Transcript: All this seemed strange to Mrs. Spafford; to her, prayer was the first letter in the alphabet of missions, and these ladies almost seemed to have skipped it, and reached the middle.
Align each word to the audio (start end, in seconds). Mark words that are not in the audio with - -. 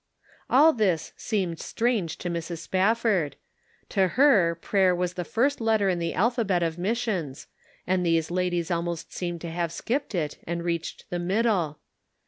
All 0.49 0.73
this 0.73 1.13
seemed 1.15 1.59
strange 1.59 2.17
to 2.17 2.29
Mrs. 2.31 2.57
Spafford; 2.57 3.35
to 3.89 4.07
her, 4.17 4.55
prayer 4.55 4.95
was 4.95 5.13
the 5.13 5.23
first 5.23 5.61
letter 5.61 5.89
in 5.89 5.99
the 5.99 6.15
alphabet 6.15 6.63
of 6.63 6.79
missions, 6.79 7.45
and 7.85 8.03
these 8.03 8.31
ladies 8.31 8.71
almost 8.71 9.13
seemed 9.13 9.41
to 9.41 9.51
have 9.51 9.71
skipped 9.71 10.15
it, 10.15 10.39
and 10.47 10.63
reached 10.63 11.07
the 11.11 11.19
middle. 11.19 11.81